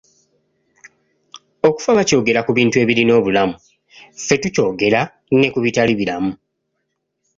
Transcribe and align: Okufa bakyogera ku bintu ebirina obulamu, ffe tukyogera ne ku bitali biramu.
Okufa 1.67 1.91
bakyogera 1.97 2.39
ku 2.45 2.51
bintu 2.57 2.75
ebirina 2.83 3.13
obulamu, 3.19 3.55
ffe 4.19 4.35
tukyogera 4.41 5.01
ne 5.37 5.47
ku 5.53 5.59
bitali 5.65 5.93
biramu. 5.99 6.31